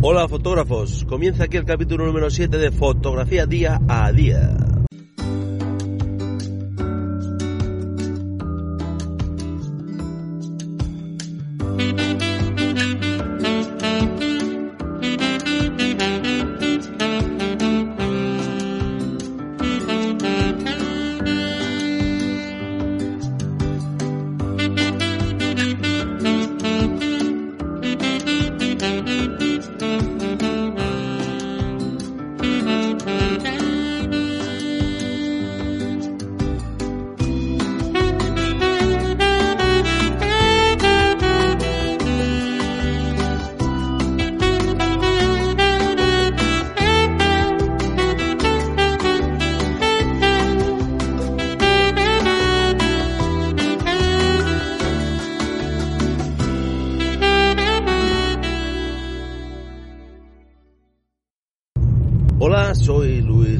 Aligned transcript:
Hola 0.00 0.28
fotógrafos, 0.28 1.04
comienza 1.08 1.42
aquí 1.42 1.56
el 1.56 1.64
capítulo 1.64 2.06
número 2.06 2.30
7 2.30 2.56
de 2.56 2.70
Fotografía 2.70 3.46
Día 3.46 3.80
a 3.88 4.12
Día. 4.12 4.67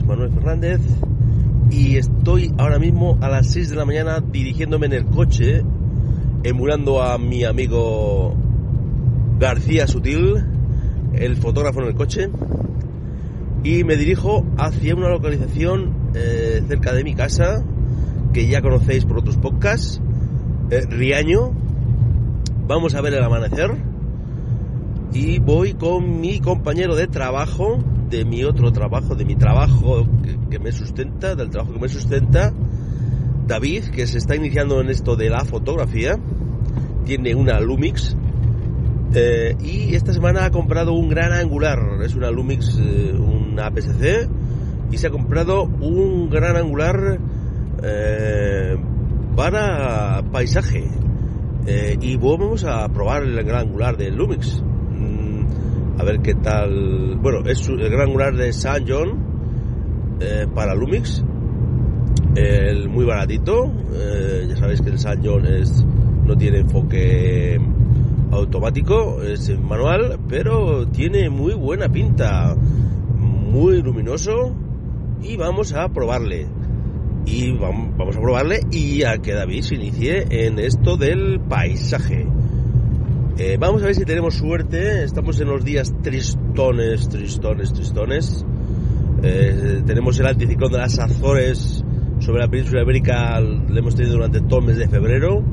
Manuel 0.08 0.32
Fernández. 0.32 0.80
Y 1.70 1.98
estoy 1.98 2.52
ahora 2.56 2.78
mismo 2.78 3.18
a 3.20 3.28
las 3.28 3.48
6 3.48 3.68
de 3.70 3.76
la 3.76 3.84
mañana 3.84 4.20
dirigiéndome 4.20 4.86
en 4.86 4.94
el 4.94 5.04
coche, 5.04 5.62
emulando 6.42 7.02
a 7.02 7.18
mi 7.18 7.44
amigo 7.44 8.34
García 9.38 9.86
Sutil, 9.86 10.42
el 11.12 11.36
fotógrafo 11.36 11.82
en 11.82 11.88
el 11.88 11.94
coche, 11.94 12.30
y 13.62 13.84
me 13.84 13.96
dirijo 13.96 14.46
hacia 14.56 14.94
una 14.94 15.10
localización 15.10 15.92
eh, 16.14 16.62
cerca 16.66 16.94
de 16.94 17.04
mi 17.04 17.14
casa, 17.14 17.62
que 18.32 18.48
ya 18.48 18.62
conocéis 18.62 19.04
por 19.04 19.18
otros 19.18 19.36
podcasts, 19.36 20.00
eh, 20.70 20.86
Riaño. 20.88 21.52
Vamos 22.66 22.94
a 22.94 23.02
ver 23.02 23.12
el 23.12 23.22
amanecer. 23.22 23.70
Y 25.12 25.38
voy 25.38 25.74
con 25.74 26.20
mi 26.20 26.40
compañero 26.40 26.94
de 26.94 27.08
trabajo, 27.08 27.78
de 28.08 28.24
mi 28.24 28.44
otro 28.44 28.72
trabajo, 28.72 29.14
de 29.14 29.24
mi 29.24 29.36
trabajo 29.36 30.06
que, 30.50 30.58
me 30.58 30.72
sustenta, 30.72 31.34
del 31.34 31.50
trabajo 31.50 31.74
que 31.74 31.80
me 31.80 31.88
sustenta, 31.88 32.52
David, 33.46 33.84
que 33.86 34.06
se 34.06 34.18
está 34.18 34.36
iniciando 34.36 34.80
en 34.80 34.90
esto 34.90 35.16
de 35.16 35.30
la 35.30 35.44
fotografía, 35.44 36.18
tiene 37.04 37.34
una 37.34 37.60
Lumix 37.60 38.16
eh, 39.14 39.56
y 39.60 39.94
esta 39.94 40.12
semana 40.12 40.44
ha 40.44 40.50
comprado 40.50 40.92
un 40.92 41.08
gran 41.08 41.32
angular, 41.32 41.78
es 42.02 42.14
una 42.14 42.30
Lumix, 42.30 42.78
eh, 42.78 43.14
una 43.16 43.66
APS-C, 43.66 44.28
y 44.90 44.98
se 44.98 45.06
ha 45.06 45.10
comprado 45.10 45.64
un 45.64 46.28
gran 46.28 46.56
angular 46.56 47.18
eh, 47.82 48.76
para 49.36 50.22
paisaje. 50.30 50.84
y 52.00 52.16
vamos 52.16 52.64
a 52.64 52.88
probar 52.88 53.24
el 53.24 53.44
gran 53.44 53.68
angular 53.68 53.96
de 53.96 54.10
Lumix 54.10 54.62
a 55.98 56.04
ver 56.04 56.20
qué 56.20 56.34
tal. 56.34 57.16
Bueno, 57.16 57.40
es 57.48 57.68
el 57.68 57.90
gran 57.90 58.08
angular 58.08 58.34
de 58.34 58.52
San 58.52 58.84
John 58.86 60.18
eh, 60.20 60.46
para 60.54 60.74
Lumix, 60.74 61.24
el 62.36 62.88
muy 62.88 63.04
baratito. 63.04 63.70
Eh, 63.92 64.46
ya 64.48 64.56
sabéis 64.56 64.80
que 64.80 64.90
el 64.90 64.98
San 64.98 65.20
John 65.24 65.44
es, 65.46 65.84
no 66.24 66.36
tiene 66.36 66.60
enfoque 66.60 67.60
automático, 68.30 69.22
es 69.22 69.50
manual, 69.58 70.20
pero 70.28 70.86
tiene 70.86 71.30
muy 71.30 71.54
buena 71.54 71.88
pinta, 71.88 72.54
muy 72.54 73.82
luminoso 73.82 74.54
y 75.22 75.36
vamos 75.36 75.72
a 75.72 75.88
probarle. 75.88 76.46
Y 77.26 77.52
vamos 77.52 78.16
a 78.16 78.20
probarle 78.20 78.60
y 78.70 79.04
a 79.04 79.18
que 79.18 79.34
David 79.34 79.62
se 79.62 79.74
inicie 79.74 80.46
en 80.46 80.58
esto 80.58 80.96
del 80.96 81.40
paisaje. 81.40 82.26
Eh, 83.40 83.56
vamos 83.56 83.84
a 83.84 83.86
ver 83.86 83.94
si 83.94 84.04
tenemos 84.04 84.34
suerte. 84.34 85.04
Estamos 85.04 85.40
en 85.40 85.46
los 85.46 85.64
días 85.64 85.94
tristones, 86.02 87.08
tristones, 87.08 87.72
tristones. 87.72 88.44
Eh, 89.22 89.80
tenemos 89.86 90.18
el 90.18 90.26
anticiclón 90.26 90.72
de 90.72 90.78
las 90.78 90.98
Azores 90.98 91.84
sobre 92.18 92.40
la 92.40 92.48
península 92.48 92.82
ibérica. 92.82 93.38
Lo 93.40 93.78
hemos 93.78 93.94
tenido 93.94 94.16
durante 94.16 94.40
todo 94.40 94.58
el 94.58 94.66
mes 94.66 94.78
de 94.78 94.88
febrero. 94.88 95.44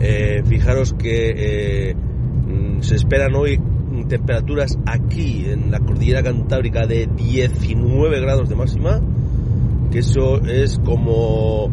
Eh, 0.00 0.42
fijaros 0.46 0.94
que 0.94 1.94
se 2.80 2.94
esperan 2.94 3.34
hoy 3.34 3.60
temperaturas 4.08 4.78
aquí 4.86 5.44
en 5.46 5.70
la 5.70 5.80
cordillera 5.80 6.22
cantábrica 6.22 6.86
de 6.86 7.06
19 7.06 8.20
grados 8.20 8.48
de 8.48 8.54
máxima. 8.54 9.02
Que 9.90 9.98
eso 9.98 10.40
es 10.42 10.78
como 10.78 11.70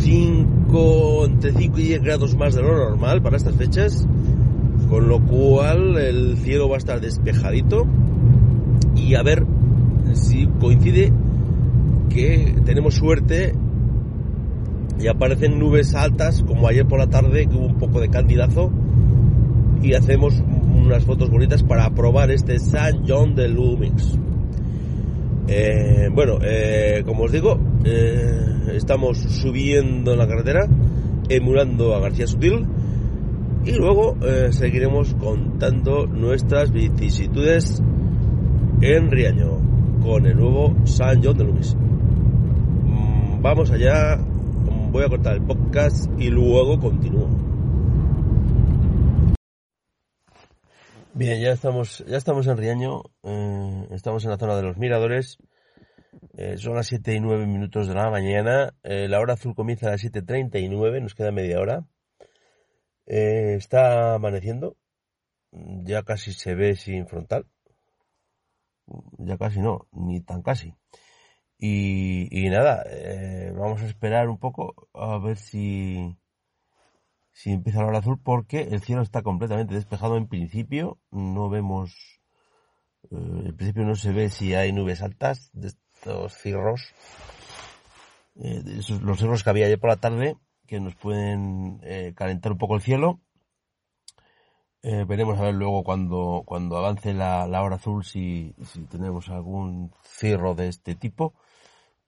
5, 0.00 1.26
entre 1.26 1.52
5 1.52 1.78
y 1.78 1.82
10 1.82 2.02
grados 2.02 2.36
más 2.36 2.54
de 2.54 2.62
lo 2.62 2.76
normal 2.76 3.22
para 3.22 3.36
estas 3.36 3.54
fechas, 3.56 4.06
con 4.88 5.08
lo 5.08 5.20
cual 5.20 5.96
el 5.98 6.36
cielo 6.38 6.68
va 6.68 6.76
a 6.76 6.78
estar 6.78 7.00
despejadito 7.00 7.86
y 8.96 9.14
a 9.14 9.22
ver 9.22 9.44
si 10.14 10.46
coincide 10.60 11.12
que 12.08 12.54
tenemos 12.64 12.94
suerte 12.94 13.54
y 15.00 15.06
aparecen 15.06 15.58
nubes 15.58 15.94
altas 15.94 16.42
como 16.42 16.66
ayer 16.66 16.86
por 16.86 16.98
la 16.98 17.06
tarde 17.06 17.46
que 17.46 17.54
hubo 17.54 17.66
un 17.66 17.78
poco 17.78 18.00
de 18.00 18.08
candidazo 18.08 18.70
y 19.82 19.94
hacemos 19.94 20.42
unas 20.74 21.04
fotos 21.04 21.30
bonitas 21.30 21.62
para 21.62 21.90
probar 21.90 22.30
este 22.30 22.58
San 22.58 23.04
John 23.06 23.34
de 23.34 23.48
Lumix. 23.48 24.18
Eh, 25.48 26.10
bueno, 26.12 26.38
eh, 26.42 27.02
como 27.06 27.24
os 27.24 27.32
digo, 27.32 27.58
eh, 27.82 28.72
estamos 28.74 29.16
subiendo 29.16 30.12
en 30.12 30.18
la 30.18 30.28
carretera, 30.28 30.68
emulando 31.30 31.94
a 31.94 32.00
García 32.00 32.26
Sutil 32.26 32.66
y 33.64 33.72
luego 33.72 34.16
seguiremos 34.50 35.14
contando 35.14 36.06
nuestras 36.06 36.70
vicisitudes 36.70 37.82
en 38.80 39.10
Riaño 39.10 39.58
con 40.02 40.26
el 40.26 40.36
nuevo 40.36 40.74
San 40.84 41.22
John 41.22 41.36
de 41.36 41.44
Luis. 41.44 41.74
Mm, 41.74 43.42
vamos 43.42 43.70
allá, 43.70 44.18
voy 44.92 45.04
a 45.04 45.08
cortar 45.08 45.34
el 45.34 45.42
podcast 45.42 46.10
y 46.18 46.28
luego 46.28 46.78
continúo. 46.78 47.28
Bien, 51.18 51.40
ya 51.40 51.50
estamos, 51.50 52.04
ya 52.06 52.16
estamos 52.16 52.46
en 52.46 52.56
Riaño, 52.56 53.02
eh, 53.24 53.88
estamos 53.90 54.22
en 54.22 54.30
la 54.30 54.38
zona 54.38 54.54
de 54.54 54.62
los 54.62 54.76
miradores. 54.76 55.38
Eh, 56.34 56.58
son 56.58 56.76
las 56.76 56.86
7 56.86 57.12
y 57.12 57.18
9 57.18 57.44
minutos 57.44 57.88
de 57.88 57.94
la 57.94 58.08
mañana. 58.08 58.72
Eh, 58.84 59.08
la 59.08 59.18
hora 59.18 59.32
azul 59.34 59.56
comienza 59.56 59.88
a 59.88 59.90
las 59.90 60.04
7.39, 60.04 61.00
nos 61.02 61.16
queda 61.16 61.32
media 61.32 61.58
hora. 61.58 61.84
Está 63.04 64.14
amaneciendo. 64.14 64.76
Ya 65.50 66.04
casi 66.04 66.32
se 66.32 66.54
ve 66.54 66.76
sin 66.76 67.08
frontal. 67.08 67.46
Ya 69.18 69.36
casi 69.38 69.58
no, 69.58 69.88
ni 69.90 70.20
tan 70.20 70.42
casi. 70.42 70.76
Y, 71.58 72.48
nada, 72.48 72.84
vamos 73.56 73.82
a 73.82 73.86
esperar 73.86 74.28
un 74.28 74.38
poco 74.38 74.88
a 74.94 75.18
ver 75.18 75.36
si, 75.36 76.16
si 77.38 77.52
empieza 77.52 77.82
la 77.82 77.86
hora 77.86 77.98
azul 77.98 78.18
porque 78.20 78.62
el 78.62 78.80
cielo 78.80 79.00
está 79.02 79.22
completamente 79.22 79.72
despejado 79.72 80.16
en 80.16 80.26
principio. 80.26 80.98
No 81.12 81.48
vemos, 81.48 82.20
eh, 83.12 83.16
en 83.46 83.56
principio 83.56 83.84
no 83.84 83.94
se 83.94 84.10
ve 84.10 84.28
si 84.28 84.54
hay 84.54 84.72
nubes 84.72 85.02
altas 85.02 85.48
de 85.52 85.68
estos 85.68 86.34
cirros, 86.34 86.92
eh, 88.34 88.80
los 89.02 89.18
cirros 89.20 89.44
que 89.44 89.50
había 89.50 89.66
ayer 89.66 89.78
por 89.78 89.90
la 89.90 89.98
tarde 89.98 90.36
que 90.66 90.80
nos 90.80 90.96
pueden 90.96 91.78
eh, 91.84 92.12
calentar 92.16 92.50
un 92.50 92.58
poco 92.58 92.74
el 92.74 92.82
cielo. 92.82 93.20
Veremos 94.82 95.38
a 95.38 95.42
ver 95.42 95.54
luego 95.54 95.84
cuando, 95.84 96.44
cuando 96.46 96.78
avance 96.78 97.12
la, 97.12 97.44
hora 97.62 97.76
azul 97.76 98.04
si, 98.04 98.54
si 98.64 98.84
tenemos 98.86 99.28
algún 99.28 99.92
cirro 100.02 100.54
de 100.54 100.68
este 100.68 100.94
tipo. 100.94 101.34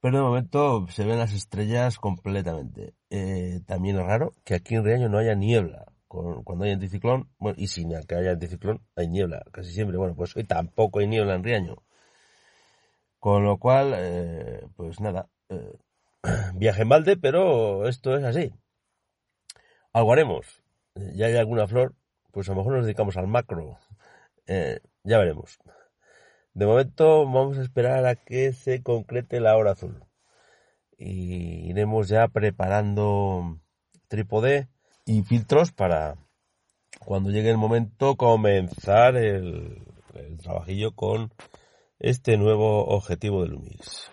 Pero 0.01 0.17
de 0.17 0.23
momento 0.23 0.87
se 0.89 1.05
ven 1.05 1.19
las 1.19 1.33
estrellas 1.35 1.99
completamente. 1.99 2.95
Eh, 3.11 3.61
también 3.67 3.99
es 3.99 4.07
raro 4.07 4.35
que 4.45 4.55
aquí 4.55 4.75
en 4.75 4.85
Riaño 4.85 5.09
no 5.09 5.19
haya 5.19 5.35
niebla. 5.35 5.87
cuando 6.09 6.65
hay 6.65 6.73
anticiclón, 6.73 7.29
bueno, 7.39 7.57
y 7.59 7.69
sin 7.69 7.91
que 8.07 8.15
haya 8.17 8.33
anticiclón, 8.33 8.83
hay 8.97 9.09
niebla, 9.09 9.45
casi 9.53 9.73
siempre. 9.73 9.97
Bueno, 9.99 10.15
pues 10.17 10.37
hoy 10.37 10.45
tampoco 10.45 11.01
hay 11.01 11.07
niebla 11.07 11.35
en 11.35 11.45
Riaño. 11.45 11.77
Con 13.19 13.45
lo 13.45 13.59
cual, 13.59 13.95
eh, 13.97 14.67
pues 14.77 15.01
nada, 15.01 15.29
eh, 15.51 15.75
viaje 16.55 16.83
en 16.83 16.89
balde, 16.89 17.17
pero 17.17 17.87
esto 17.89 18.17
es 18.17 18.25
así. 18.25 18.53
Algo 19.93 20.13
haremos. 20.13 20.63
Ya 21.15 21.27
hay 21.27 21.37
alguna 21.37 21.67
flor, 21.67 21.95
pues 22.33 22.49
a 22.49 22.53
lo 22.53 22.59
mejor 22.59 22.75
nos 22.75 22.85
dedicamos 22.85 23.17
al 23.17 23.29
macro. 23.29 23.79
ya 25.05 25.19
veremos. 25.19 25.59
De 26.53 26.67
momento 26.67 27.25
vamos 27.27 27.59
a 27.59 27.63
esperar 27.63 28.07
a 28.07 28.17
que 28.17 28.53
se 28.53 28.83
concrete 28.83 29.41
la 29.41 29.57
hora 29.57 29.73
azul. 29.73 30.05
Y 30.99 31.71
iremos 31.71 32.09
ya 32.09 32.29
preparando 32.29 33.59
trípode 34.09 34.69
y 35.07 35.23
filtros 35.23 35.71
para 35.73 36.17
cuando 36.99 37.31
llegue 37.31 37.51
el 37.51 37.57
momento 37.57 38.17
comenzar 38.17 39.17
el, 39.17 39.83
trabajillo 40.43 40.93
con 40.93 41.33
este 41.99 42.37
nuevo 42.37 42.85
objetivo 42.87 43.43
de 43.43 43.49
Lumix. 43.49 44.11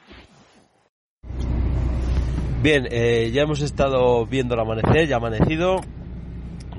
Bien, 2.62 2.88
eh, 2.92 3.31
ya 3.33 3.44
hemos 3.44 3.62
estado 3.62 4.25
viendo 4.25 4.54
el 4.54 4.62
amanecer, 4.62 5.07
ya 5.07 5.16
ha 5.16 5.18
amanecido, 5.18 5.78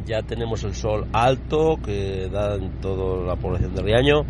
ya 0.06 0.22
tenemos 0.22 0.64
el 0.64 0.74
sol 0.74 1.06
alto 1.12 1.78
que 1.84 2.28
da 2.28 2.54
en 2.54 2.80
toda 2.80 3.26
la 3.26 3.36
población 3.36 3.74
de 3.74 3.82
Riaño 3.82 4.24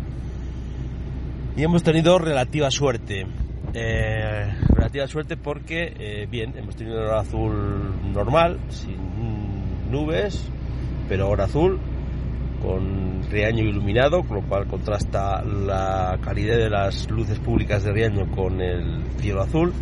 y 1.55 1.63
hemos 1.63 1.83
tenido 1.83 2.17
relativa 2.19 2.71
suerte. 2.71 3.25
Eh, 3.73 4.53
relativa 4.69 5.07
suerte 5.07 5.37
porque, 5.37 5.93
eh, 5.99 6.27
bien, 6.29 6.57
hemos 6.57 6.75
tenido 6.75 7.01
hora 7.01 7.19
azul 7.19 8.13
normal, 8.13 8.59
sin 8.69 9.91
nubes, 9.91 10.49
pero 11.07 11.29
hora 11.29 11.45
azul, 11.45 11.79
con 12.61 13.23
Riaño 13.29 13.63
iluminado, 13.63 14.23
con 14.23 14.37
lo 14.37 14.47
cual 14.47 14.67
contrasta 14.67 15.43
la 15.43 16.17
calidad 16.21 16.57
de 16.57 16.69
las 16.69 17.09
luces 17.09 17.39
públicas 17.39 17.83
de 17.83 17.91
Riaño 17.91 18.31
con 18.31 18.61
el 18.61 19.03
cielo 19.17 19.41
azul. 19.41 19.73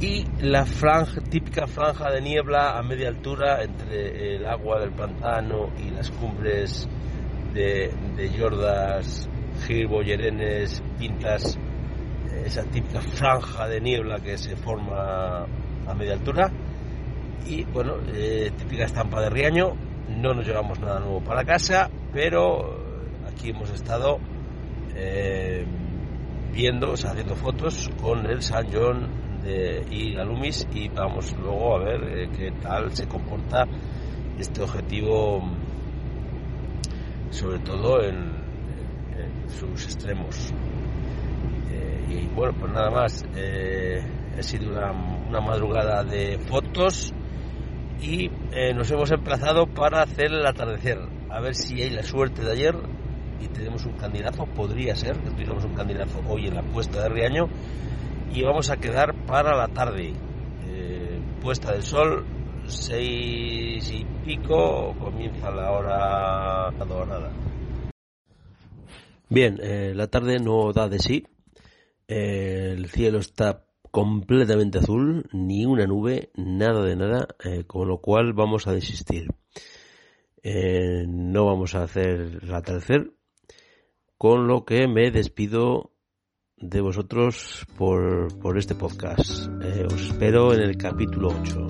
Y 0.00 0.24
la 0.40 0.66
franja, 0.66 1.20
típica 1.22 1.66
franja 1.66 2.10
de 2.10 2.20
niebla 2.20 2.76
a 2.76 2.82
media 2.82 3.08
altura 3.08 3.62
entre 3.62 4.36
el 4.36 4.46
agua 4.46 4.80
del 4.80 4.90
pantano 4.90 5.70
y 5.78 5.90
las 5.90 6.10
cumbres 6.10 6.88
de, 7.54 7.90
de 8.16 8.30
Yordas 8.36 9.28
Yerenes, 10.04 10.82
Pintas, 10.98 11.58
esa 12.44 12.62
típica 12.64 13.00
franja 13.00 13.66
de 13.68 13.80
niebla 13.80 14.20
que 14.20 14.36
se 14.36 14.56
forma 14.56 15.46
a 15.86 15.94
media 15.94 16.14
altura. 16.14 16.50
Y 17.46 17.64
bueno, 17.64 17.96
eh, 18.12 18.50
típica 18.56 18.84
estampa 18.84 19.20
de 19.20 19.30
Riaño. 19.30 19.74
No 20.08 20.34
nos 20.34 20.46
llevamos 20.46 20.78
nada 20.80 21.00
nuevo 21.00 21.20
para 21.20 21.44
casa, 21.44 21.90
pero 22.12 22.78
aquí 23.26 23.50
hemos 23.50 23.70
estado 23.70 24.18
eh, 24.94 25.64
viendo, 26.52 26.92
o 26.92 26.96
sea, 26.96 27.10
haciendo 27.12 27.34
fotos 27.34 27.90
con 28.00 28.26
el 28.26 28.42
San 28.42 28.66
John 28.72 29.08
de, 29.42 29.84
y 29.90 30.12
la 30.12 30.24
Lumis 30.24 30.66
y 30.72 30.88
vamos 30.88 31.34
luego 31.38 31.76
a 31.76 31.84
ver 31.84 32.18
eh, 32.18 32.28
qué 32.36 32.50
tal 32.62 32.94
se 32.94 33.06
comporta 33.06 33.66
este 34.38 34.62
objetivo, 34.62 35.42
sobre 37.30 37.58
todo 37.60 38.02
en, 38.02 38.43
sus 39.48 39.84
extremos. 39.84 40.52
Eh, 41.70 42.04
y 42.08 42.34
bueno, 42.34 42.54
pues 42.58 42.72
nada 42.72 42.90
más, 42.90 43.24
eh, 43.36 44.02
ha 44.38 44.42
sido 44.42 44.70
una, 44.70 45.40
madrugada 45.40 46.04
de 46.04 46.38
fotos 46.38 47.12
y 48.00 48.30
eh, 48.52 48.72
nos 48.74 48.90
hemos 48.90 49.10
emplazado 49.10 49.66
para 49.66 50.02
hacer 50.02 50.26
el 50.26 50.46
atardecer, 50.46 50.98
a 51.30 51.40
ver 51.40 51.54
si 51.54 51.82
hay 51.82 51.90
la 51.90 52.02
suerte 52.02 52.42
de 52.42 52.52
ayer 52.52 52.74
y 53.40 53.48
tenemos 53.48 53.84
un 53.84 53.94
candidato, 53.94 54.46
podría 54.46 54.94
ser 54.94 55.18
que 55.18 55.30
tuviéramos 55.30 55.64
un 55.64 55.74
candidato 55.74 56.22
hoy 56.28 56.46
en 56.46 56.54
la 56.54 56.62
puesta 56.62 57.02
de 57.02 57.08
Riaño 57.08 57.48
y 58.32 58.42
vamos 58.42 58.70
a 58.70 58.76
quedar 58.76 59.14
para 59.26 59.56
la 59.56 59.68
tarde. 59.68 60.12
puesta 61.42 61.72
del 61.72 61.82
sol, 61.82 62.24
seis 62.66 63.90
y 63.90 64.04
pico, 64.24 64.94
comienza 64.98 65.50
la 65.50 65.70
hora 65.70 66.70
dorada. 66.86 67.30
Bien, 69.34 69.58
eh, 69.60 69.94
la 69.96 70.06
tarde 70.06 70.38
no 70.38 70.72
da 70.72 70.88
de 70.88 71.00
sí. 71.00 71.26
Eh, 72.06 72.72
el 72.76 72.88
cielo 72.88 73.18
está 73.18 73.66
completamente 73.90 74.78
azul, 74.78 75.28
ni 75.32 75.66
una 75.66 75.88
nube, 75.88 76.30
nada 76.36 76.84
de 76.84 76.94
nada, 76.94 77.26
eh, 77.42 77.64
con 77.66 77.88
lo 77.88 77.98
cual 78.00 78.32
vamos 78.32 78.68
a 78.68 78.72
desistir. 78.72 79.26
no 80.44 81.46
vamos 81.46 81.74
a 81.74 81.82
hacer 81.82 82.38
el 82.42 82.54
atardecer, 82.54 83.10
con 84.18 84.46
lo 84.46 84.64
que 84.64 84.86
me 84.86 85.10
despido 85.10 85.90
de 86.56 86.80
vosotros 86.80 87.66
por, 87.76 88.38
por 88.38 88.56
este 88.56 88.76
podcast. 88.76 89.48
os 89.92 90.00
espero 90.00 90.54
en 90.54 90.60
el 90.60 90.76
capítulo 90.76 91.34
8. 91.42 91.66